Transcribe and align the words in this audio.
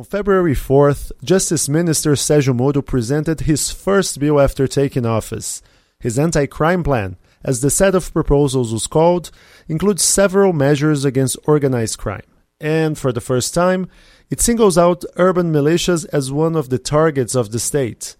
On 0.00 0.04
February 0.04 0.54
4th, 0.54 1.12
Justice 1.22 1.68
Minister 1.68 2.12
Sergio 2.12 2.56
Moro 2.56 2.80
presented 2.80 3.40
his 3.40 3.70
first 3.70 4.18
bill 4.18 4.40
after 4.40 4.66
taking 4.66 5.04
office. 5.04 5.60
His 5.98 6.18
anti 6.18 6.46
crime 6.46 6.82
plan, 6.82 7.18
as 7.44 7.60
the 7.60 7.68
set 7.68 7.94
of 7.94 8.10
proposals 8.10 8.72
was 8.72 8.86
called, 8.86 9.30
includes 9.68 10.02
several 10.02 10.54
measures 10.54 11.04
against 11.04 11.36
organized 11.44 11.98
crime. 11.98 12.24
And 12.58 12.96
for 12.96 13.12
the 13.12 13.20
first 13.20 13.52
time, 13.52 13.90
it 14.30 14.40
singles 14.40 14.78
out 14.78 15.04
urban 15.16 15.52
militias 15.52 16.06
as 16.14 16.32
one 16.32 16.56
of 16.56 16.70
the 16.70 16.78
targets 16.78 17.34
of 17.34 17.50
the 17.50 17.58
state. 17.58 18.16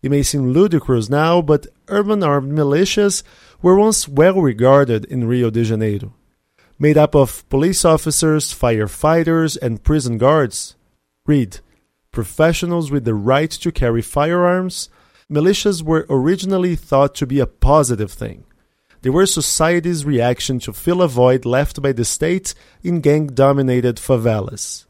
It 0.00 0.10
may 0.10 0.22
seem 0.22 0.54
ludicrous 0.54 1.10
now, 1.10 1.42
but 1.42 1.66
urban 1.88 2.22
armed 2.22 2.52
militias 2.52 3.22
were 3.60 3.78
once 3.78 4.08
well 4.08 4.40
regarded 4.40 5.04
in 5.04 5.28
Rio 5.28 5.50
de 5.50 5.64
Janeiro. 5.64 6.14
Made 6.78 6.96
up 6.96 7.14
of 7.14 7.46
police 7.50 7.84
officers, 7.84 8.54
firefighters, 8.54 9.58
and 9.60 9.84
prison 9.84 10.16
guards, 10.16 10.76
Read 11.30 11.60
Professionals 12.10 12.90
with 12.90 13.04
the 13.04 13.14
right 13.14 13.52
to 13.62 13.70
carry 13.70 14.02
firearms, 14.02 14.88
militias 15.30 15.80
were 15.80 16.04
originally 16.10 16.74
thought 16.74 17.14
to 17.14 17.24
be 17.24 17.38
a 17.38 17.46
positive 17.46 18.10
thing. 18.10 18.42
They 19.02 19.10
were 19.10 19.26
society's 19.26 20.04
reaction 20.04 20.58
to 20.64 20.72
fill 20.72 21.00
a 21.02 21.06
void 21.06 21.42
left 21.46 21.80
by 21.80 21.92
the 21.92 22.04
state 22.04 22.48
in 22.82 23.00
gang 23.00 23.28
dominated 23.28 23.96
favelas. 24.06 24.86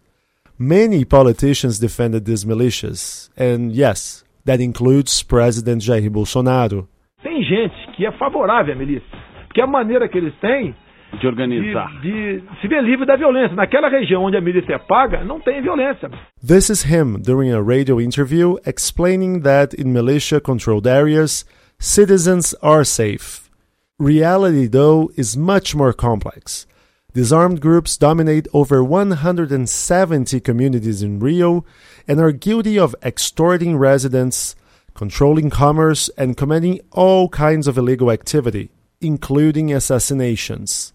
Many 0.59 1.05
politicians 1.05 1.79
defended 1.79 2.25
these 2.25 2.47
militias, 2.47 3.29
and 3.37 3.71
yes, 3.71 4.25
that 4.47 4.63
includes 4.63 5.23
President 5.23 5.83
Jair 5.83 6.09
Bolsonaro. 6.09 6.89
Tem 7.23 7.43
gente 7.43 7.77
que 7.95 8.07
é 8.07 8.13
favorável 8.13 8.73
à 8.73 8.77
milícia, 8.79 9.19
porque 9.47 9.61
a 9.61 9.67
maneira 9.67 10.09
que 10.09 10.17
eles 10.17 10.35
têm 10.41 10.75
de 11.19 11.27
organizar. 11.27 12.01
De, 12.01 12.41
de 12.41 12.61
se 12.61 12.69
ver 12.69 12.83
livre 12.83 13.07
da 13.07 13.17
violência. 13.17 13.55
Naquela 13.55 13.89
região 13.89 14.25
onde 14.25 14.37
a 14.37 14.41
milícia 14.41 14.75
é 14.75 14.79
paga, 14.79 15.25
não 15.25 15.41
tem 15.41 15.61
violência. 15.63 16.11
This 16.47 16.69
is 16.69 16.85
him 16.85 17.21
during 17.21 17.53
a 17.53 17.61
radio 17.61 18.01
interview 18.01 18.57
explaining 18.67 19.41
that 19.41 19.75
in 19.81 19.93
militia 19.93 20.41
controlled 20.41 20.87
areas, 20.87 21.45
citizens 21.79 22.55
are 22.63 22.85
safe. 22.85 23.51
Reality, 23.99 24.67
though, 24.67 25.11
is 25.17 25.37
much 25.37 25.75
more 25.75 25.93
complex. 25.93 26.67
These 27.13 27.33
armed 27.33 27.61
groups 27.61 27.99
dominate 27.99 28.47
over 28.55 28.85
170 28.85 30.41
communities 30.41 31.03
in 31.03 31.19
Rio 31.19 31.65
and 32.07 32.21
are 32.21 32.33
guilty 32.33 32.79
of 32.79 32.95
extorting 33.03 33.77
residents, 33.77 34.55
controlling 34.95 35.51
commerce, 35.51 36.09
and 36.17 36.37
committing 36.37 36.81
all 36.93 37.29
kinds 37.29 37.67
of 37.67 37.77
illegal 37.77 38.11
activity, 38.11 38.71
including 39.01 39.73
assassinations. 39.73 40.93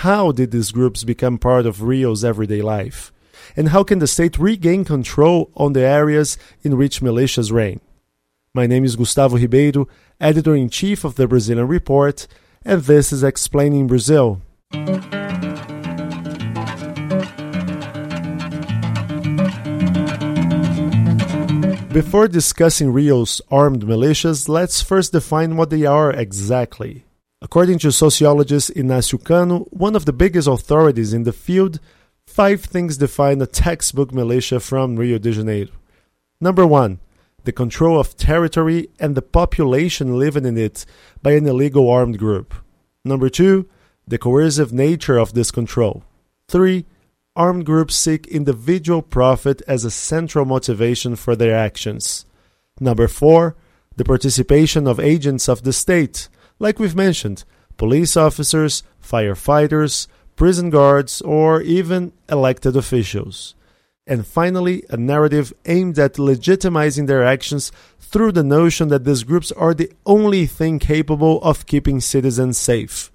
How 0.00 0.32
did 0.32 0.50
these 0.50 0.72
groups 0.72 1.04
become 1.04 1.38
part 1.38 1.64
of 1.64 1.82
Rio's 1.82 2.24
everyday 2.24 2.60
life? 2.60 3.12
And 3.54 3.68
how 3.68 3.84
can 3.84 4.00
the 4.00 4.08
state 4.08 4.36
regain 4.36 4.84
control 4.84 5.52
on 5.54 5.74
the 5.74 5.82
areas 5.82 6.36
in 6.62 6.76
which 6.76 7.00
militias 7.00 7.52
reign? 7.52 7.80
My 8.52 8.66
name 8.66 8.84
is 8.84 8.96
Gustavo 8.96 9.36
Ribeiro, 9.36 9.86
editor 10.20 10.56
in 10.56 10.70
chief 10.70 11.04
of 11.04 11.14
the 11.14 11.28
Brazilian 11.28 11.68
Report, 11.68 12.26
and 12.64 12.82
this 12.82 13.12
is 13.12 13.22
Explaining 13.22 13.86
Brazil. 13.86 14.40
Before 21.92 22.26
discussing 22.26 22.92
Rio's 22.92 23.40
armed 23.52 23.84
militias, 23.84 24.48
let's 24.48 24.82
first 24.82 25.12
define 25.12 25.56
what 25.56 25.70
they 25.70 25.84
are 25.84 26.10
exactly. 26.10 27.04
According 27.42 27.80
to 27.80 27.90
sociologist 27.90 28.70
Ignacio 28.76 29.18
Cano, 29.18 29.66
one 29.70 29.96
of 29.96 30.04
the 30.04 30.12
biggest 30.12 30.46
authorities 30.46 31.12
in 31.12 31.24
the 31.24 31.32
field, 31.32 31.80
five 32.24 32.62
things 32.62 32.96
define 32.96 33.42
a 33.42 33.46
textbook 33.46 34.14
militia 34.14 34.60
from 34.60 34.94
Rio 34.94 35.18
de 35.18 35.32
Janeiro. 35.32 35.72
Number 36.40 36.64
one, 36.64 37.00
the 37.42 37.50
control 37.50 37.98
of 37.98 38.16
territory 38.16 38.90
and 39.00 39.16
the 39.16 39.22
population 39.22 40.20
living 40.20 40.46
in 40.46 40.56
it 40.56 40.86
by 41.20 41.32
an 41.32 41.48
illegal 41.48 41.90
armed 41.90 42.16
group. 42.16 42.54
Number 43.04 43.28
two, 43.28 43.68
the 44.06 44.18
coercive 44.18 44.72
nature 44.72 45.18
of 45.18 45.34
this 45.34 45.50
control. 45.50 46.04
Three, 46.46 46.86
armed 47.34 47.66
groups 47.66 47.96
seek 47.96 48.28
individual 48.28 49.02
profit 49.02 49.62
as 49.66 49.84
a 49.84 49.90
central 49.90 50.44
motivation 50.44 51.16
for 51.16 51.34
their 51.34 51.56
actions. 51.56 52.24
Number 52.78 53.08
four, 53.08 53.56
the 53.96 54.04
participation 54.04 54.86
of 54.86 55.00
agents 55.00 55.48
of 55.48 55.64
the 55.64 55.72
state 55.72 56.28
like 56.62 56.78
we've 56.78 56.94
mentioned, 56.94 57.44
police 57.76 58.16
officers, 58.16 58.84
firefighters, 59.02 60.06
prison 60.36 60.70
guards, 60.70 61.20
or 61.22 61.60
even 61.60 62.12
elected 62.28 62.76
officials. 62.76 63.56
And 64.06 64.24
finally, 64.24 64.84
a 64.88 64.96
narrative 64.96 65.52
aimed 65.66 65.98
at 65.98 66.14
legitimizing 66.14 67.08
their 67.08 67.24
actions 67.24 67.72
through 67.98 68.32
the 68.32 68.44
notion 68.44 68.88
that 68.88 69.04
these 69.04 69.24
groups 69.24 69.50
are 69.52 69.74
the 69.74 69.90
only 70.06 70.46
thing 70.46 70.78
capable 70.78 71.42
of 71.42 71.66
keeping 71.66 72.00
citizens 72.00 72.58
safe. 72.58 73.10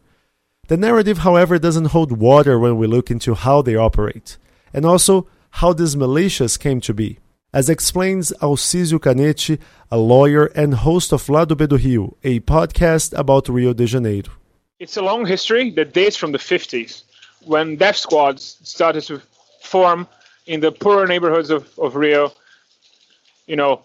The 0.67 0.77
narrative, 0.77 1.19
however, 1.19 1.57
doesn't 1.57 1.93
hold 1.95 2.11
water 2.17 2.59
when 2.59 2.77
we 2.77 2.85
look 2.85 3.09
into 3.09 3.33
how 3.33 3.61
they 3.61 3.75
operate, 3.75 4.37
and 4.73 4.85
also 4.85 5.27
how 5.61 5.71
these 5.71 5.95
militias 5.95 6.59
came 6.59 6.81
to 6.81 6.93
be 6.93 7.19
as 7.53 7.69
explains 7.69 8.31
Alcísio 8.41 8.99
Canete, 8.99 9.59
a 9.89 9.97
lawyer 9.97 10.45
and 10.47 10.73
host 10.73 11.13
of 11.13 11.29
Lado 11.29 11.55
B 11.55 11.65
do 11.65 11.77
Rio, 11.77 12.17
a 12.23 12.39
podcast 12.41 13.17
about 13.17 13.47
Rio 13.47 13.73
de 13.73 13.85
Janeiro. 13.85 14.31
It's 14.79 14.97
a 14.97 15.01
long 15.01 15.25
history 15.25 15.71
that 15.71 15.93
dates 15.93 16.17
from 16.17 16.31
the 16.33 16.37
50s, 16.37 17.03
when 17.45 17.77
death 17.77 17.95
squads 17.95 18.59
started 18.63 19.01
to 19.03 19.21
form 19.61 20.07
in 20.45 20.59
the 20.59 20.71
poorer 20.71 21.07
neighborhoods 21.07 21.49
of, 21.49 21.67
of 21.79 21.95
Rio. 21.95 22.31
You 23.47 23.55
know, 23.55 23.81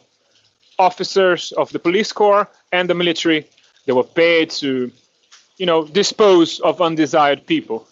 officers 0.78 1.52
of 1.52 1.70
the 1.70 1.78
police 1.78 2.12
corps 2.12 2.48
and 2.72 2.90
the 2.90 2.94
military, 2.94 3.46
they 3.86 3.92
were 3.92 4.04
paid 4.04 4.50
to, 4.50 4.90
you 5.56 5.66
know, 5.66 5.84
dispose 5.86 6.58
of 6.60 6.82
undesired 6.82 7.46
people. 7.46 7.86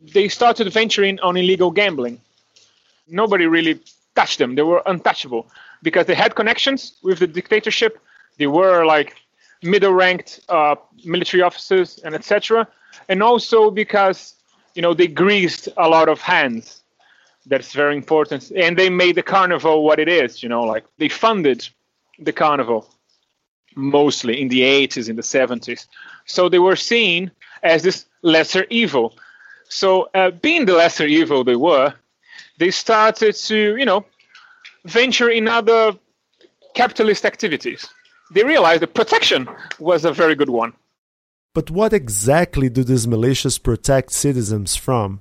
They 0.00 0.28
started 0.28 0.70
venturing 0.72 1.18
on 1.20 1.36
illegal 1.36 1.70
gambling. 1.70 2.20
Nobody 3.08 3.46
really 3.46 3.80
touch 4.20 4.36
them. 4.40 4.50
They 4.56 4.66
were 4.72 4.82
untouchable 4.92 5.42
because 5.82 6.04
they 6.06 6.18
had 6.24 6.30
connections 6.40 6.80
with 7.06 7.18
the 7.22 7.26
dictatorship. 7.38 7.92
They 8.40 8.50
were 8.60 8.84
like 8.94 9.10
middle-ranked 9.74 10.30
uh, 10.48 10.76
military 11.14 11.42
officers 11.48 11.88
and 12.04 12.12
etc. 12.18 12.66
And 13.10 13.18
also 13.30 13.58
because 13.82 14.18
you 14.76 14.82
know 14.84 14.94
they 15.00 15.08
greased 15.24 15.64
a 15.86 15.88
lot 15.96 16.08
of 16.14 16.18
hands. 16.20 16.64
That's 17.52 17.72
very 17.82 17.96
important. 18.02 18.42
And 18.64 18.72
they 18.80 18.90
made 18.90 19.14
the 19.20 19.26
carnival 19.34 19.74
what 19.88 19.98
it 20.04 20.08
is. 20.22 20.42
You 20.42 20.48
know, 20.52 20.62
like 20.74 20.84
they 21.00 21.08
funded 21.08 21.60
the 22.26 22.34
carnival 22.44 22.80
mostly 23.74 24.34
in 24.42 24.48
the 24.48 24.60
80s, 24.60 25.08
in 25.08 25.16
the 25.16 25.28
70s. 25.36 25.86
So 26.34 26.48
they 26.48 26.58
were 26.58 26.76
seen 26.92 27.30
as 27.62 27.82
this 27.82 28.06
lesser 28.22 28.64
evil. 28.68 29.06
So 29.68 29.86
uh, 30.14 30.30
being 30.46 30.66
the 30.66 30.74
lesser 30.74 31.06
evil 31.06 31.44
they 31.44 31.56
were, 31.56 31.94
they 32.60 32.70
started 32.70 33.34
to, 33.34 33.76
you 33.76 33.86
know, 33.86 34.04
venture 34.84 35.30
in 35.30 35.48
other 35.48 35.98
capitalist 36.74 37.24
activities. 37.24 37.88
They 38.32 38.44
realized 38.44 38.82
that 38.82 38.94
protection 38.94 39.48
was 39.78 40.04
a 40.04 40.12
very 40.12 40.34
good 40.34 40.50
one. 40.50 40.74
But 41.54 41.70
what 41.70 41.92
exactly 41.92 42.68
do 42.68 42.84
these 42.84 43.06
militias 43.06 43.60
protect 43.60 44.12
citizens 44.12 44.76
from? 44.76 45.20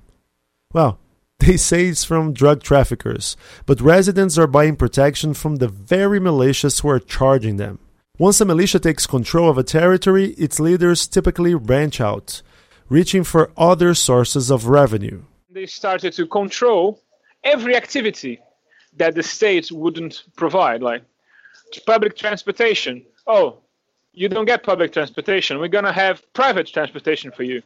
Well, 0.73 0.99
they 1.39 1.55
say 1.55 1.87
it's 1.87 2.03
from 2.03 2.33
drug 2.33 2.61
traffickers, 2.61 3.37
but 3.65 3.79
residents 3.79 4.37
are 4.37 4.45
buying 4.45 4.75
protection 4.75 5.33
from 5.33 5.55
the 5.55 5.69
very 5.69 6.19
militias 6.19 6.81
who 6.81 6.89
are 6.89 6.99
charging 6.99 7.55
them. 7.55 7.79
Once 8.17 8.41
a 8.41 8.45
militia 8.45 8.79
takes 8.79 9.07
control 9.07 9.49
of 9.49 9.57
a 9.57 9.63
territory, 9.63 10.31
its 10.31 10.59
leaders 10.59 11.07
typically 11.07 11.53
branch 11.55 12.01
out, 12.01 12.41
reaching 12.89 13.23
for 13.23 13.49
other 13.55 13.93
sources 13.93 14.51
of 14.51 14.67
revenue. 14.67 15.23
They 15.49 15.65
started 15.65 16.11
to 16.13 16.27
control 16.27 17.01
every 17.43 17.75
activity 17.75 18.39
that 18.97 19.15
the 19.15 19.23
state 19.23 19.71
wouldn't 19.71 20.23
provide, 20.35 20.81
like 20.81 21.03
public 21.85 22.15
transportation. 22.15 23.05
Oh, 23.27 23.57
you 24.13 24.27
don't 24.27 24.45
get 24.45 24.63
public 24.63 24.91
transportation. 24.91 25.59
We're 25.59 25.67
going 25.67 25.85
to 25.85 25.91
have 25.91 26.21
private 26.33 26.67
transportation 26.67 27.31
for 27.31 27.43
you. 27.43 27.61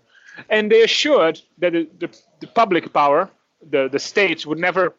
And 0.49 0.71
they 0.71 0.81
assured 0.83 1.41
that 1.59 1.73
the, 1.73 1.87
the, 1.99 2.09
the 2.41 2.47
public 2.47 2.91
power, 2.91 3.29
the, 3.69 3.87
the 3.87 3.99
states, 3.99 4.45
would 4.45 4.59
never 4.59 4.95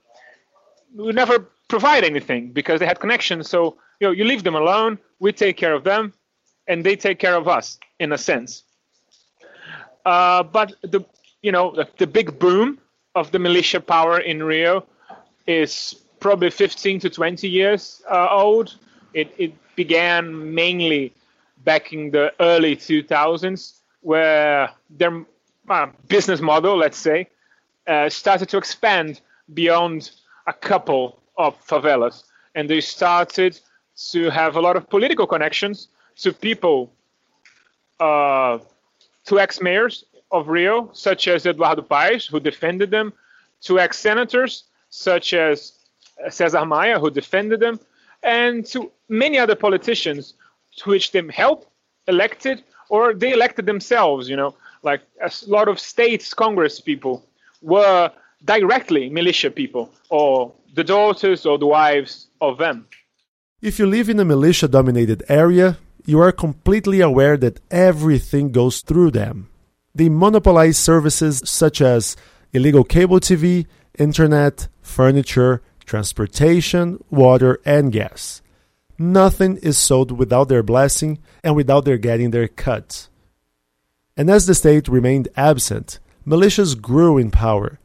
would 0.95 1.17
never 1.17 1.51
provide 1.69 2.05
anything 2.05 2.53
because 2.53 2.79
they 2.79 2.87
had 2.87 3.01
connections. 3.01 3.51
So 3.51 3.77
you 4.01 4.07
know, 4.07 4.13
you 4.13 4.25
leave 4.25 4.45
them 4.45 4.55
alone. 4.55 4.99
We 5.19 5.33
take 5.33 5.57
care 5.57 5.75
of 5.75 5.83
them, 5.83 6.13
and 6.69 6.85
they 6.85 6.95
take 6.95 7.19
care 7.19 7.35
of 7.35 7.49
us 7.49 7.79
in 7.99 8.13
a 8.13 8.19
sense. 8.19 8.63
Uh, 10.07 10.45
but 10.45 10.75
the 10.83 11.05
you 11.43 11.51
know 11.51 11.75
the, 11.75 11.89
the 11.99 12.07
big 12.07 12.39
boom 12.39 12.79
of 13.15 13.31
the 13.31 13.39
militia 13.39 13.81
power 13.81 14.19
in 14.19 14.43
Rio 14.43 14.87
is 15.47 15.95
probably 16.21 16.51
15 16.51 17.01
to 17.01 17.11
20 17.11 17.49
years 17.49 18.03
uh, 18.11 18.29
old. 18.31 18.77
It, 19.13 19.33
it 19.39 19.53
began 19.77 20.55
mainly 20.55 21.13
back 21.65 21.93
in 21.93 22.11
the 22.11 22.33
early 22.41 22.77
2000s, 22.77 23.81
where 24.01 24.71
their 24.91 25.25
uh, 25.69 25.87
business 26.09 26.41
model, 26.41 26.77
let's 26.77 26.99
say, 26.99 27.29
uh, 27.87 28.09
started 28.09 28.49
to 28.51 28.59
expand 28.59 29.21
beyond 29.53 30.11
a 30.47 30.53
couple 30.53 31.21
of 31.37 31.55
favelas, 31.67 32.25
and 32.55 32.69
they 32.69 32.81
started 32.81 33.59
to 34.11 34.31
have 34.31 34.57
a 34.57 34.61
lot 34.61 34.77
of 34.77 34.89
political 34.89 35.27
connections 35.27 35.89
to 36.17 36.33
people, 36.33 36.93
uh, 38.01 38.59
to 39.25 39.41
ex-mayors 39.41 40.05
of 40.35 40.49
Rio, 40.49 40.91
such 40.93 41.29
as 41.29 41.47
Eduardo 41.47 41.83
Paes, 41.83 42.27
who 42.27 42.41
defended 42.41 42.91
them, 42.91 43.13
to 43.63 43.79
ex-senators 43.79 44.65
such 44.91 45.33
as 45.33 45.73
Cesar 46.29 46.67
Maia, 46.67 46.99
who 46.99 47.11
defended 47.11 47.61
them, 47.61 47.81
and 48.23 48.67
to 48.67 48.91
many 49.09 49.39
other 49.39 49.55
politicians, 49.55 50.35
to 50.79 50.91
which 50.91 51.13
them 51.13 51.29
helped, 51.29 51.67
elected, 52.07 52.63
or 52.91 53.15
they 53.15 53.33
elected 53.33 53.67
themselves. 53.67 54.29
You 54.29 54.37
know, 54.37 54.55
like 54.83 55.03
a 55.23 55.31
lot 55.47 55.69
of 55.69 55.79
states 55.79 56.35
Congress 56.35 56.81
people 56.81 57.25
were 57.63 58.11
directly 58.45 59.09
militia 59.09 59.51
people, 59.51 59.91
or 60.11 60.53
the 60.75 60.85
daughters 60.85 61.47
or 61.47 61.57
the 61.59 61.67
wives 61.67 62.29
of 62.41 62.59
them. 62.59 62.87
If 63.63 63.79
you 63.79 63.87
live 63.87 64.09
in 64.11 64.21
a 64.21 64.25
militia 64.25 64.69
dominated 64.69 65.23
area, 65.29 65.79
you 66.05 66.21
are 66.21 66.33
completely 66.33 67.01
aware 67.01 67.37
that 67.39 67.61
everything 67.71 68.53
goes 68.53 68.83
through 68.83 69.13
them. 69.13 69.49
They 69.95 70.09
monopolize 70.09 70.77
services 70.77 71.43
such 71.45 71.81
as 71.81 72.17
illegal 72.53 72.85
cable 72.85 73.21
TV, 73.21 73.67
internet, 73.99 74.69
furniture, 74.83 75.63
transportation, 75.85 77.03
water, 77.11 77.61
and 77.65 77.93
gas. 77.93 78.43
Nothing 78.99 79.57
is 79.59 79.79
sold 79.79 80.11
without 80.13 80.49
their 80.49 80.63
blessing 80.63 81.19
and 81.43 81.55
without 81.55 81.85
their 81.85 81.99
getting 81.99 82.31
their 82.31 82.49
cut. 82.49 83.09
And 84.17 84.31
as 84.31 84.47
the 84.47 84.55
state 84.55 84.89
remained 84.89 85.29
absent, 85.37 85.99
militias 86.27 86.81
grew 86.81 87.19
in 87.19 87.31
power. 87.31 87.79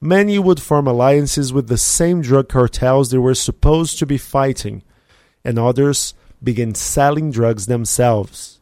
Many 0.00 0.38
would 0.38 0.60
form 0.60 0.86
alliances 0.86 1.52
with 1.52 1.68
the 1.68 1.78
same 1.78 2.20
drug 2.20 2.48
cartels 2.48 3.10
they 3.10 3.18
were 3.18 3.34
supposed 3.34 3.98
to 3.98 4.06
be 4.06 4.18
fighting, 4.18 4.82
and 5.44 5.58
others 5.58 6.14
began 6.42 6.74
selling 6.74 7.30
drugs 7.30 7.66
themselves. 7.66 8.60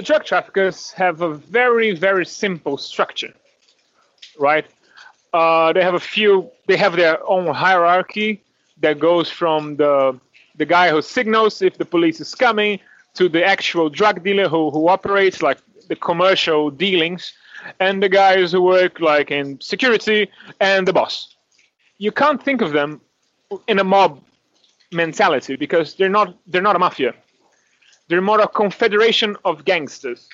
The 0.00 0.06
drug 0.06 0.24
traffickers 0.24 0.92
have 0.92 1.20
a 1.20 1.34
very, 1.34 1.94
very 1.94 2.24
simple 2.24 2.78
structure, 2.78 3.34
right? 4.38 4.64
Uh, 5.34 5.74
they 5.74 5.82
have 5.82 5.92
a 5.92 6.00
few, 6.00 6.50
they 6.66 6.78
have 6.78 6.96
their 6.96 7.18
own 7.28 7.52
hierarchy 7.54 8.42
that 8.78 8.98
goes 8.98 9.28
from 9.28 9.76
the 9.76 10.18
the 10.56 10.64
guy 10.64 10.88
who 10.88 11.02
signals 11.02 11.60
if 11.60 11.76
the 11.76 11.84
police 11.84 12.18
is 12.18 12.34
coming 12.34 12.80
to 13.12 13.28
the 13.28 13.44
actual 13.44 13.90
drug 13.90 14.24
dealer 14.24 14.48
who, 14.48 14.70
who 14.70 14.88
operates 14.88 15.42
like 15.42 15.58
the 15.88 15.96
commercial 15.96 16.70
dealings 16.70 17.34
and 17.78 18.02
the 18.02 18.08
guys 18.08 18.52
who 18.52 18.62
work 18.62 19.00
like 19.00 19.30
in 19.30 19.60
security 19.60 20.30
and 20.60 20.88
the 20.88 20.94
boss 20.94 21.36
you 21.98 22.10
can't 22.10 22.42
think 22.42 22.62
of 22.62 22.72
them 22.72 23.02
in 23.68 23.78
a 23.78 23.84
mob 23.84 24.18
mentality 24.92 25.56
because 25.56 25.92
they're 25.96 26.16
not 26.18 26.34
they're 26.46 26.68
not 26.70 26.74
a 26.74 26.78
mafia 26.78 27.12
they're 28.10 28.20
more 28.20 28.40
a 28.40 28.48
confederation 28.48 29.36
of 29.46 29.64
gangsters 29.64 30.28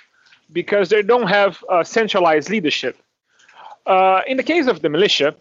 because 0.53 0.89
they 0.89 1.03
don't 1.03 1.29
have 1.29 1.63
a 1.71 1.85
centralized 1.85 2.51
leadership 2.51 2.97
uh, 3.87 4.23
in 4.27 4.37
the 4.37 4.43
case 4.43 4.67
of 4.67 4.83
the 4.83 4.89
militia 4.89 5.37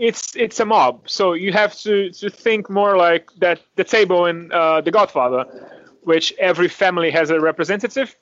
it's 0.00 0.34
it's 0.34 0.58
a 0.60 0.64
mob. 0.64 1.08
So 1.08 1.34
you 1.34 1.52
have 1.52 1.74
to 1.80 2.10
to 2.10 2.30
think 2.30 2.70
more 2.70 2.96
like 2.96 3.28
that 3.38 3.60
the 3.76 3.84
table 3.84 4.26
in 4.26 4.50
uh, 4.50 4.80
The 4.80 4.90
Godfather, 4.90 5.44
which 6.02 6.32
every 6.38 6.68
family 6.68 7.10
has 7.10 7.30
a 7.30 7.38
representative. 7.38 8.16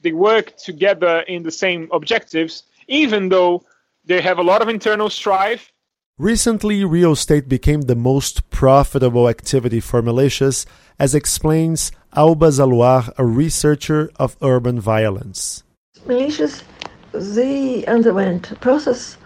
They 0.00 0.12
work 0.12 0.56
together 0.56 1.24
in 1.26 1.42
the 1.42 1.50
same 1.50 1.88
objectives, 1.92 2.62
even 2.86 3.30
though 3.30 3.64
they 4.04 4.20
have 4.20 4.38
a 4.38 4.42
lot 4.42 4.62
of 4.62 4.68
internal 4.68 5.10
strife. 5.10 5.72
Recently, 6.20 6.84
real 6.84 7.10
estate 7.10 7.48
became 7.48 7.82
the 7.82 7.96
most 7.96 8.48
profitable 8.48 9.28
activity 9.28 9.80
for 9.80 10.00
militias, 10.00 10.64
as 10.96 11.12
explains 11.12 11.90
Alba 12.14 12.50
Zaluar, 12.50 13.12
a 13.18 13.26
researcher 13.26 14.12
of 14.14 14.36
urban 14.40 14.78
violence. 14.78 15.64
Militias, 16.06 16.62
they 17.10 17.84
underwent 17.86 18.52
a 18.52 18.54
process 18.54 19.16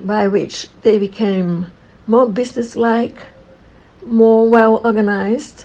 by 0.00 0.26
which 0.26 0.68
they 0.82 0.98
became 0.98 1.70
more 2.08 2.28
businesslike, 2.28 3.18
more 4.04 4.50
well 4.50 4.80
organized. 4.84 5.64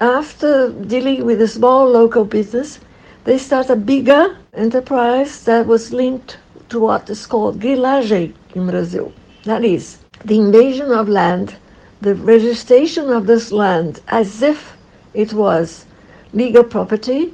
After 0.00 0.72
dealing 0.72 1.24
with 1.24 1.40
a 1.40 1.46
small 1.46 1.88
local 1.88 2.24
business, 2.24 2.80
they 3.22 3.38
started 3.38 3.72
a 3.74 3.76
bigger 3.76 4.36
enterprise 4.52 5.44
that 5.44 5.68
was 5.68 5.92
linked 5.92 6.38
to 6.70 6.80
what 6.80 7.08
is 7.08 7.24
called 7.24 7.60
grilagem 7.60 8.34
in 8.56 8.66
Brazil. 8.66 9.12
That 9.46 9.64
is, 9.64 9.98
the 10.24 10.38
invasion 10.38 10.90
of 10.90 11.08
land, 11.08 11.54
the 12.00 12.16
registration 12.16 13.10
of 13.10 13.28
this 13.28 13.52
land 13.52 14.00
as 14.08 14.42
if 14.42 14.76
it 15.14 15.32
was 15.32 15.86
legal 16.32 16.64
property, 16.64 17.32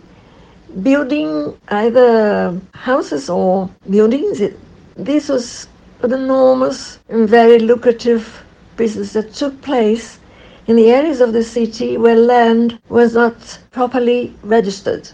building 0.83 1.57
either 1.69 2.61
houses 2.75 3.31
or 3.31 3.71
buildings. 3.89 4.43
This 4.95 5.31
was 5.31 5.69
an 6.03 6.13
enormous 6.13 6.99
and 7.09 7.27
very 7.27 7.59
lucrative 7.59 8.45
business 8.77 9.15
that 9.15 9.33
took 9.33 9.63
place 9.63 10.19
in 10.67 10.77
the 10.77 10.91
areas 10.91 11.23
of 11.23 11.33
the 11.33 11.43
city 11.43 11.97
where 11.97 12.17
land 12.17 12.79
was 12.91 13.15
not 13.15 13.59
properly 13.71 14.35
registered. 14.43 15.09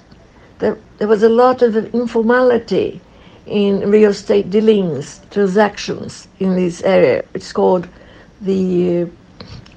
There, 0.59 0.77
there 0.99 1.06
was 1.06 1.23
a 1.23 1.29
lot 1.29 1.62
of 1.62 1.77
informality 1.95 3.00
in 3.49 3.91
real 3.91 4.11
estate 4.11 4.50
dealings, 4.50 5.21
transactions 5.31 6.29
in 6.39 6.55
this 6.55 6.83
area. 6.83 7.25
It's 7.35 7.53
called 7.53 7.89
the 8.41 9.03
uh, 9.03 9.06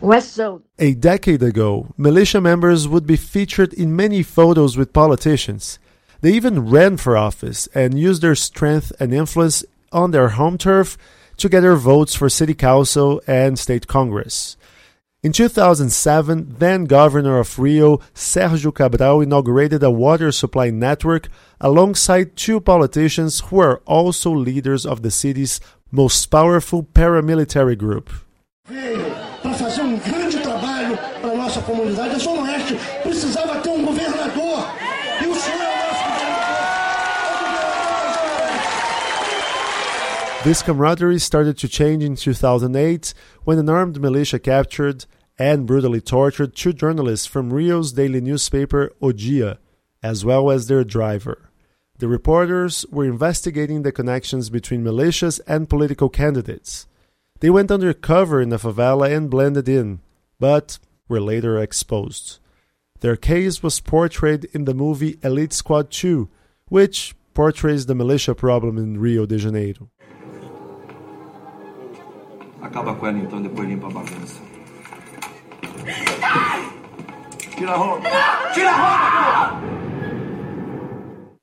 West 0.01 0.33
Zone. 0.33 0.63
A 0.79 0.93
decade 0.93 1.43
ago, 1.43 1.87
militia 1.97 2.41
members 2.41 2.87
would 2.87 3.05
be 3.05 3.15
featured 3.15 3.73
in 3.73 3.95
many 3.95 4.23
photos 4.23 4.77
with 4.77 4.93
politicians. 4.93 5.79
They 6.21 6.33
even 6.33 6.69
ran 6.69 6.97
for 6.97 7.17
office 7.17 7.67
and 7.73 7.99
used 7.99 8.21
their 8.21 8.35
strength 8.35 8.91
and 8.99 9.13
influence 9.13 9.63
on 9.91 10.11
their 10.11 10.29
home 10.29 10.57
turf 10.57 10.97
to 11.37 11.49
gather 11.49 11.75
votes 11.75 12.13
for 12.13 12.29
city 12.29 12.53
council 12.53 13.21
and 13.25 13.57
state 13.57 13.87
congress. 13.87 14.57
In 15.23 15.31
2007, 15.31 16.55
then 16.57 16.85
governor 16.85 17.37
of 17.37 17.59
Rio, 17.59 17.97
Sergio 18.15 18.73
Cabral, 18.73 19.21
inaugurated 19.21 19.83
a 19.83 19.91
water 19.91 20.31
supply 20.31 20.71
network 20.71 21.27
alongside 21.59 22.35
two 22.35 22.59
politicians 22.59 23.39
who 23.41 23.59
are 23.59 23.83
also 23.85 24.31
leaders 24.31 24.83
of 24.83 25.03
the 25.03 25.11
city's 25.11 25.59
most 25.91 26.25
powerful 26.31 26.81
paramilitary 26.81 27.77
group. 27.77 28.09
para 29.43 29.53
fazer 29.53 29.81
um 29.81 29.99
grande 29.99 30.39
trabalho 30.39 30.97
para 31.21 31.35
nossa 31.35 31.61
comunidade. 31.61 32.15
A 32.15 32.19
Zona 32.19 32.41
Oeste 32.41 32.79
precisava 33.03 33.59
ter 33.59 33.69
um. 33.69 33.81
E 33.81 35.27
o 35.27 35.35
senhor 35.35 35.61
é 35.61 35.69
o 35.69 35.85
nosso 35.85 36.11
This 40.43 40.63
camaraderie 40.63 41.19
started 41.19 41.59
to 41.59 41.67
change 41.67 42.03
in 42.03 42.15
2008 42.15 43.13
when 43.43 43.59
an 43.59 43.69
armed 43.69 44.01
militia 44.01 44.39
captured 44.39 45.05
and 45.37 45.67
brutally 45.67 46.01
tortured 46.01 46.55
two 46.55 46.73
journalists 46.73 47.27
from 47.27 47.53
Rio's 47.53 47.91
daily 47.91 48.21
newspaper 48.21 48.91
O 49.03 49.11
Dia, 49.11 49.59
as 50.01 50.25
well 50.25 50.49
as 50.49 50.65
their 50.65 50.83
driver. 50.83 51.51
The 51.99 52.07
reporters 52.07 52.87
were 52.89 53.05
investigating 53.05 53.83
the 53.83 53.91
connections 53.91 54.49
between 54.49 54.83
militias 54.83 55.39
and 55.45 55.69
political 55.69 56.09
candidates. 56.09 56.87
They 57.39 57.51
went 57.51 57.69
undercover 57.69 58.41
in 58.41 58.49
the 58.49 58.57
favela 58.57 59.15
and 59.15 59.29
blended 59.29 59.69
in, 59.69 59.99
but 60.39 60.79
were 61.07 61.21
later 61.21 61.59
exposed. 61.59 62.39
Their 63.01 63.15
case 63.15 63.61
was 63.61 63.79
portrayed 63.79 64.45
in 64.53 64.65
the 64.65 64.73
movie 64.73 65.19
Elite 65.21 65.53
Squad 65.53 65.91
2, 65.91 66.29
which 66.67 67.13
portrays 67.35 67.85
the 67.85 67.93
militia 67.93 68.33
problem 68.33 68.79
in 68.79 68.99
Rio 68.99 69.27
de 69.27 69.37
Janeiro. 69.37 69.91
Acaba 72.61 72.93
com 72.95 73.07
ela 73.07 73.17
então, 73.17 73.41
depois 73.41 73.67
limpa 73.67 73.87
a 73.87 73.91
bagunça. 73.91 74.41
Tira 77.55 77.71
a 77.71 77.77
roupa! 77.77 78.09
Tira 78.53 78.69
a 78.69 78.73
roupa! 78.73 79.81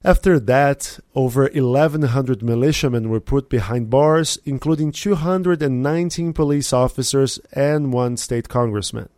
After 0.05 0.39
that, 0.41 1.01
over 1.15 1.51
1,100 1.53 2.43
militiamen 2.43 3.11
were 3.11 3.21
put 3.21 3.51
behind 3.51 3.91
bars, 3.91 4.39
including 4.45 4.93
219 4.93 6.33
police 6.33 6.73
officers 6.73 7.41
and 7.53 7.93
one 7.93 8.17
state 8.17 8.49
congressman. 8.49 9.09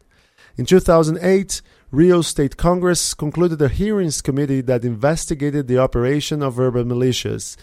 In 0.56 0.64
2008, 0.64 1.62
Rio 1.92 2.22
State 2.22 2.56
Congress 2.56 3.14
concluded 3.14 3.60
a 3.60 3.68
hearings 3.68 4.22
committee 4.22 4.62
that 4.62 4.84
investigated 4.84 5.68
the 5.68 5.78
operation 5.78 6.42
of 6.42 6.58
urban 6.58 6.88
militias. 6.88 7.56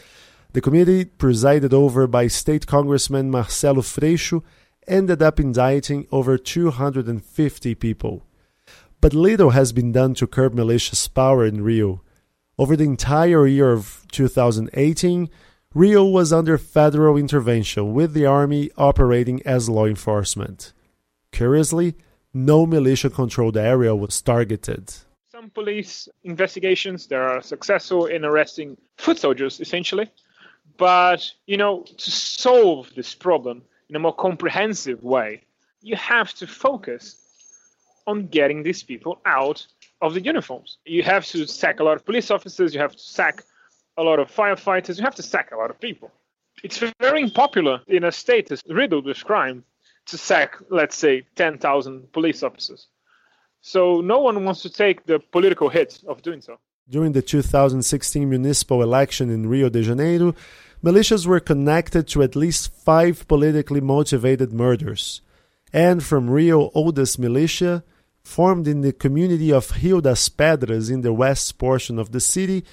The 0.53 0.61
committee, 0.61 1.05
presided 1.05 1.73
over 1.73 2.07
by 2.07 2.27
State 2.27 2.65
Congressman 2.67 3.29
Marcelo 3.29 3.81
Freixo, 3.81 4.43
ended 4.87 5.21
up 5.21 5.39
indicting 5.39 6.07
over 6.11 6.37
250 6.37 7.75
people. 7.75 8.23
But 9.01 9.13
little 9.13 9.51
has 9.51 9.71
been 9.71 9.91
done 9.91 10.13
to 10.15 10.27
curb 10.27 10.53
militia's 10.53 11.07
power 11.07 11.45
in 11.45 11.63
Rio. 11.63 12.01
Over 12.57 12.75
the 12.75 12.85
entire 12.85 13.45
year 13.45 13.71
of 13.71 14.05
2018, 14.11 15.29
Rio 15.73 16.05
was 16.05 16.33
under 16.33 16.57
federal 16.57 17.17
intervention, 17.17 17.93
with 17.93 18.13
the 18.13 18.25
army 18.25 18.71
operating 18.77 19.45
as 19.45 19.69
law 19.69 19.85
enforcement. 19.85 20.73
Curiously, 21.31 21.95
no 22.33 22.65
militia 22.65 23.09
controlled 23.09 23.57
area 23.57 23.95
was 23.95 24.19
targeted. 24.21 24.91
Some 25.29 25.51
police 25.51 26.09
investigations 26.23 27.05
they 27.05 27.15
are 27.15 27.41
successful 27.43 28.07
in 28.07 28.25
arresting 28.25 28.77
foot 28.97 29.19
soldiers, 29.19 29.59
essentially. 29.59 30.09
But 30.77 31.31
you 31.45 31.57
know, 31.57 31.83
to 31.83 32.11
solve 32.11 32.91
this 32.95 33.13
problem 33.15 33.63
in 33.89 33.95
a 33.95 33.99
more 33.99 34.13
comprehensive 34.13 35.03
way, 35.03 35.43
you 35.81 35.95
have 35.95 36.33
to 36.35 36.47
focus 36.47 37.15
on 38.05 38.27
getting 38.27 38.63
these 38.63 38.83
people 38.83 39.19
out 39.25 39.65
of 40.01 40.13
the 40.13 40.21
uniforms. 40.21 40.77
You 40.85 41.03
have 41.03 41.25
to 41.27 41.45
sack 41.45 41.79
a 41.79 41.83
lot 41.83 41.97
of 41.97 42.05
police 42.05 42.31
officers, 42.31 42.73
you 42.73 42.79
have 42.79 42.95
to 42.95 42.99
sack 42.99 43.43
a 43.97 44.03
lot 44.03 44.19
of 44.19 44.31
firefighters, 44.31 44.97
you 44.97 45.03
have 45.03 45.15
to 45.15 45.23
sack 45.23 45.51
a 45.51 45.57
lot 45.57 45.69
of 45.69 45.79
people. 45.79 46.11
It's 46.63 46.81
very 46.99 47.23
unpopular 47.23 47.81
in 47.87 48.03
a 48.03 48.11
state 48.11 48.47
that's 48.47 48.63
riddled 48.67 49.05
with 49.05 49.23
crime 49.23 49.63
to 50.07 50.17
sack, 50.17 50.57
let's 50.69 50.95
say, 50.95 51.23
10,000 51.35 52.11
police 52.13 52.43
officers. 52.43 52.87
So 53.61 54.01
no 54.01 54.19
one 54.19 54.43
wants 54.45 54.61
to 54.61 54.69
take 54.69 55.05
the 55.05 55.19
political 55.19 55.69
hit 55.69 55.99
of 56.07 56.21
doing 56.21 56.41
so. 56.41 56.59
During 56.89 57.11
the 57.11 57.21
2016 57.21 58.29
municipal 58.29 58.81
election 58.81 59.29
in 59.29 59.49
Rio 59.49 59.67
de 59.67 59.83
Janeiro, 59.83 60.33
militias 60.81 61.27
were 61.27 61.41
connected 61.41 62.07
to 62.07 62.23
at 62.23 62.33
least 62.33 62.73
five 62.73 63.27
politically 63.27 63.81
motivated 63.81 64.53
murders. 64.53 65.19
And 65.73 66.01
from 66.01 66.29
Rio 66.29 66.71
Oldest 66.73 67.19
Militia, 67.19 67.83
formed 68.23 68.69
in 68.69 68.81
the 68.81 68.93
community 68.93 69.51
of 69.51 69.83
Rio 69.83 69.99
das 69.99 70.29
Pedras 70.29 70.89
in 70.89 71.01
the 71.01 71.11
west 71.11 71.57
portion 71.57 71.99
of 71.99 72.13
the 72.13 72.21
city, 72.21 72.63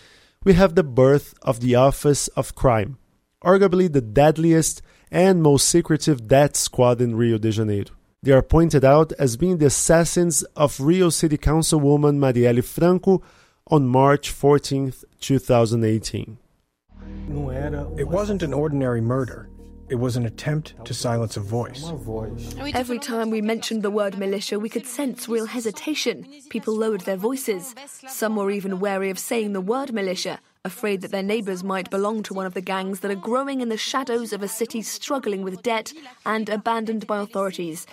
we 0.44 0.52
have 0.52 0.76
the 0.76 0.84
birth 0.84 1.34
of 1.42 1.58
the 1.58 1.74
Office 1.74 2.28
of 2.36 2.54
Crime, 2.54 2.98
arguably 3.42 3.92
the 3.92 4.00
deadliest 4.00 4.80
and 5.10 5.42
most 5.42 5.68
secretive 5.68 6.28
death 6.28 6.54
squad 6.54 7.00
in 7.00 7.16
Rio 7.16 7.36
de 7.36 7.50
Janeiro. 7.50 7.90
They 8.22 8.30
are 8.30 8.42
pointed 8.42 8.84
out 8.84 9.12
as 9.18 9.36
being 9.36 9.58
the 9.58 9.66
assassins 9.66 10.44
of 10.54 10.78
Rio 10.78 11.10
City 11.10 11.36
Councilwoman 11.36 12.18
Marielle 12.18 12.62
Franco 12.62 13.20
on 13.70 13.86
March 13.86 14.30
14, 14.30 14.92
2018. 15.20 16.38
It 17.96 18.08
wasn't 18.08 18.42
an 18.42 18.52
ordinary 18.52 19.00
murder. 19.00 19.48
It 19.88 19.96
was 19.96 20.16
an 20.16 20.26
attempt 20.26 20.74
to 20.84 20.94
silence 20.94 21.36
a 21.36 21.40
voice. 21.40 21.92
Every 22.74 22.98
time 22.98 23.30
we 23.30 23.40
mentioned 23.40 23.82
the 23.82 23.90
word 23.90 24.18
militia, 24.18 24.58
we 24.58 24.68
could 24.68 24.86
sense 24.86 25.28
real 25.28 25.46
hesitation. 25.46 26.26
People 26.50 26.76
lowered 26.76 27.02
their 27.02 27.16
voices. 27.16 27.74
Some 28.06 28.36
were 28.36 28.50
even 28.50 28.80
wary 28.80 29.10
of 29.10 29.18
saying 29.18 29.52
the 29.52 29.60
word 29.60 29.92
militia, 29.92 30.40
afraid 30.64 31.00
that 31.02 31.10
their 31.10 31.22
neighbours 31.22 31.62
might 31.62 31.90
belong 31.90 32.22
to 32.24 32.34
one 32.34 32.46
of 32.46 32.54
the 32.54 32.60
gangs 32.60 33.00
that 33.00 33.10
are 33.10 33.14
growing 33.14 33.60
in 33.60 33.68
the 33.70 33.76
shadows 33.76 34.32
of 34.32 34.42
a 34.42 34.48
city 34.48 34.82
struggling 34.82 35.42
with 35.42 35.62
debt 35.62 35.92
and 36.24 36.48
abandoned 36.48 37.06
by 37.06 37.20
authorities. 37.20 37.86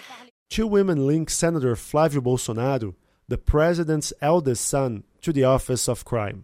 Two 0.49 0.67
women 0.67 1.07
link 1.07 1.29
Senator 1.29 1.75
Flávio 1.75 2.19
Bolsonaro, 2.19 2.95
the 3.31 3.37
president's 3.37 4.11
eldest 4.19 4.67
son, 4.67 5.05
to 5.21 5.31
the 5.31 5.45
office 5.45 5.87
of 5.87 6.03
crime. 6.03 6.43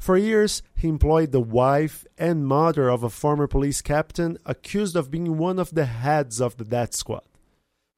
For 0.00 0.16
years, 0.16 0.62
he 0.74 0.88
employed 0.88 1.32
the 1.32 1.40
wife 1.40 2.06
and 2.16 2.46
mother 2.46 2.88
of 2.88 3.02
a 3.02 3.10
former 3.10 3.46
police 3.46 3.82
captain 3.82 4.38
accused 4.46 4.96
of 4.96 5.10
being 5.10 5.36
one 5.36 5.58
of 5.58 5.74
the 5.74 5.84
heads 5.84 6.40
of 6.40 6.56
the 6.56 6.64
death 6.64 6.94
squad. 6.94 7.28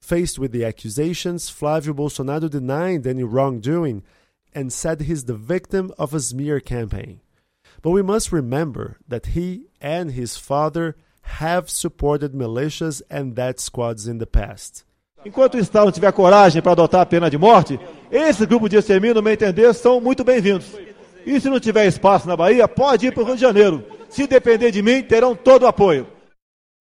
Faced 0.01 0.41
with 0.41 0.51
the 0.51 0.65
accusations, 0.65 1.49
Flávio 1.49 1.95
Bolsonaro 1.95 2.51
denied 2.51 3.07
any 3.07 3.23
wrongdoing 3.23 4.03
and 4.53 4.73
said 4.73 5.03
he's 5.03 5.27
the 5.27 5.35
victim 5.35 5.93
of 5.97 6.13
a 6.13 6.19
smear 6.19 6.59
campaign. 6.59 7.21
But 7.81 7.91
we 7.91 8.03
must 8.03 8.33
remember 8.33 8.97
that 9.07 9.27
he 9.27 9.67
and 9.81 10.11
his 10.11 10.37
father 10.37 10.97
have 11.23 11.71
supported 11.71 12.33
militias 12.33 13.03
and 13.09 13.37
death 13.37 13.61
squads 13.61 14.09
in 14.09 14.19
the 14.19 14.27
past. 14.27 14.85
Enquanto 15.27 15.57
o 15.57 15.61
Estado 15.61 15.91
tiver 15.91 16.13
coragem 16.13 16.63
para 16.63 16.73
adotar 16.73 17.01
a 17.01 17.07
pena 17.07 17.29
de 17.29 17.37
morte, 17.37 17.81
esse 18.11 18.47
grupo 18.47 18.69
de 18.69 18.77
extermínio, 18.77 19.15
no 19.15 19.23
meu 19.23 19.33
entender, 19.33 19.73
são 19.75 20.01
muito 20.01 20.25
bem-vindos. 20.25 20.67
E 21.25 21.41
se 21.41 21.49
não 21.49 21.59
tiver 21.59 21.87
espaço 21.87 22.29
na 22.29 22.37
Bahia, 22.37 22.69
pode 22.69 23.07
ir 23.07 23.13
para 23.13 23.23
o 23.23 23.27
Rio 23.27 23.35
de 23.35 23.41
Janeiro. 23.41 23.85
Se 24.09 24.27
depender 24.27 24.71
de 24.71 24.81
mim, 24.83 25.03
terão 25.03 25.35
todo 25.35 25.65
o 25.65 25.67
apoio. 25.67 26.07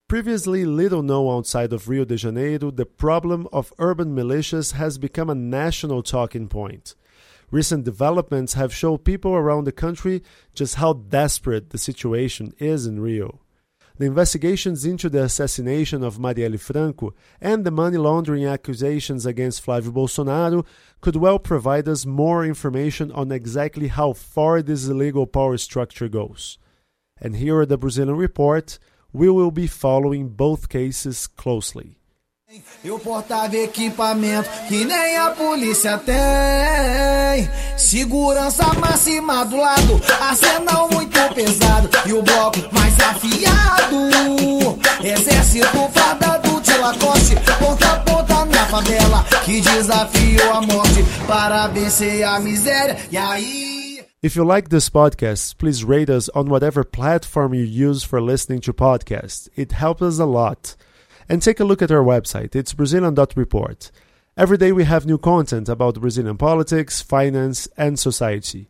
Previously 0.08 0.66
little 0.66 1.02
known 1.02 1.28
outside 1.28 1.74
of 1.74 1.90
Rio 1.90 2.06
de 2.06 2.16
Janeiro, 2.16 2.72
the 2.72 2.86
problem 2.86 3.48
of 3.52 3.74
urban 3.80 4.14
militias 4.14 4.74
has 4.74 5.00
become 5.00 5.32
a 5.32 5.36
national 5.36 6.04
talking 6.04 6.48
point. 6.48 6.94
Recent 7.50 7.84
developments 7.84 8.54
have 8.54 8.72
shown 8.72 9.00
people 9.00 9.32
around 9.34 9.64
the 9.64 9.72
country 9.72 10.22
just 10.54 10.76
how 10.76 10.94
desperate 10.94 11.72
the 11.72 11.80
situation 11.80 12.54
is 12.60 12.86
in 12.86 13.00
Rio. 13.00 13.40
The 13.98 14.06
investigations 14.06 14.86
into 14.86 15.10
the 15.10 15.24
assassination 15.24 16.04
of 16.04 16.18
Marielle 16.18 16.60
Franco 16.60 17.14
and 17.40 17.64
the 17.64 17.72
money 17.72 17.98
laundering 17.98 18.46
accusations 18.46 19.26
against 19.26 19.66
Flávio 19.66 19.92
Bolsonaro 19.92 20.66
could 21.00 21.16
well 21.16 21.40
provide 21.40 21.88
us 21.88 22.06
more 22.06 22.44
information 22.46 23.10
on 23.12 23.32
exactly 23.32 23.88
how 23.88 24.12
far 24.12 24.62
this 24.62 24.86
illegal 24.88 25.26
power 25.26 25.58
structure 25.58 26.10
goes. 26.10 26.58
And 27.22 27.38
here 27.38 27.62
at 27.62 27.70
the 27.70 27.78
Brazilian 27.78 28.18
Report, 28.18 28.78
we 29.14 29.30
will 29.30 29.52
be 29.52 29.68
following 29.68 30.28
both 30.28 30.68
cases 30.68 31.26
closely. 31.28 31.98
Eu 32.84 33.00
portava 33.00 33.58
equipamento 33.58 34.48
que 34.68 34.86
nem 34.86 35.18
a 35.18 35.32
polícia 35.32 35.98
tem. 35.98 37.50
Segurança 37.76 38.72
máxima 38.80 39.44
do 39.46 39.58
lado, 39.58 40.00
arsenal 40.22 40.88
muito 40.92 41.18
pesado 41.34 41.90
e 42.06 42.14
o 42.14 42.22
bloco 42.22 42.60
mais 42.72 43.00
afiado. 43.00 44.10
Exército 45.04 45.90
fardado 45.92 46.62
de 46.62 46.78
Lacoste, 46.78 47.36
ponta 47.58 47.94
a 47.94 48.00
ponta 48.02 48.46
na 48.46 48.66
favela 48.68 49.26
que 49.44 49.62
desafiou 49.62 50.54
a 50.54 50.62
morte 50.62 51.04
para 51.26 51.66
vencer 51.70 52.24
a 52.24 52.40
miséria. 52.40 52.96
E 53.12 53.18
aí. 53.18 54.06
If 54.22 54.36
you 54.36 54.44
like 54.44 54.70
this 54.70 54.88
podcast, 54.88 55.58
please 55.58 55.84
rate 55.84 56.12
us 56.12 56.30
on 56.36 56.48
whatever 56.48 56.84
platform 56.84 57.56
you 57.56 57.64
use 57.64 58.04
for 58.04 58.22
listening 58.22 58.62
to 58.62 58.74
podcasts. 58.74 59.50
It 59.58 59.72
helps 59.72 60.04
us 60.04 60.20
a 60.20 60.26
lot. 60.26 60.76
And 61.28 61.42
take 61.42 61.60
a 61.60 61.66
look 61.66 61.82
at 61.82 61.92
our 61.92 62.04
website. 62.04 62.56
It's 62.56 62.74
Brazilian.report. 62.74 63.92
Every 64.38 64.58
day 64.58 64.72
we 64.72 64.84
have 64.84 65.06
new 65.06 65.18
content 65.18 65.68
about 65.70 66.00
Brazilian 66.00 66.38
politics, 66.38 67.02
finance, 67.02 67.68
and 67.78 67.98
society. 67.98 68.70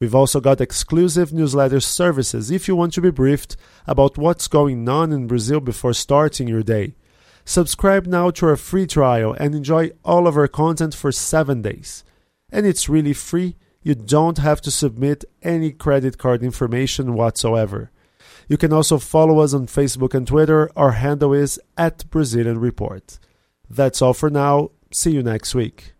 We've 0.00 0.14
also 0.14 0.40
got 0.40 0.60
exclusive 0.60 1.32
newsletter 1.32 1.80
services 1.80 2.52
if 2.52 2.68
you 2.68 2.76
want 2.76 2.92
to 2.92 3.00
be 3.00 3.10
briefed 3.10 3.56
about 3.86 4.16
what's 4.16 4.46
going 4.46 4.88
on 4.88 5.12
in 5.12 5.26
Brazil 5.26 5.58
before 5.58 5.92
starting 5.92 6.46
your 6.46 6.62
day. 6.62 6.94
Subscribe 7.44 8.06
now 8.06 8.30
to 8.30 8.46
our 8.46 8.56
free 8.56 8.86
trial 8.86 9.32
and 9.32 9.54
enjoy 9.54 9.90
all 10.04 10.28
of 10.28 10.36
our 10.36 10.46
content 10.46 10.94
for 10.94 11.10
seven 11.10 11.62
days. 11.62 12.04
And 12.52 12.64
it's 12.64 12.88
really 12.88 13.14
free, 13.14 13.56
you 13.82 13.96
don't 13.96 14.38
have 14.38 14.60
to 14.60 14.70
submit 14.70 15.24
any 15.42 15.72
credit 15.72 16.16
card 16.16 16.44
information 16.44 17.14
whatsoever. 17.14 17.90
You 18.48 18.56
can 18.56 18.72
also 18.72 18.98
follow 18.98 19.40
us 19.40 19.52
on 19.52 19.66
Facebook 19.66 20.14
and 20.14 20.26
Twitter. 20.26 20.70
Our 20.74 20.92
handle 20.92 21.34
is 21.34 21.60
at 21.76 22.08
Brazilian 22.10 22.58
Report. 22.58 23.18
That's 23.68 24.00
all 24.00 24.14
for 24.14 24.30
now. 24.30 24.70
See 24.90 25.10
you 25.10 25.22
next 25.22 25.54
week. 25.54 25.92